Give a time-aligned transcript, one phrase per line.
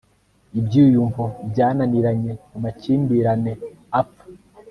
[0.59, 3.51] Ibyiyumvo byananiranye mu makimbirane
[4.01, 4.25] apfa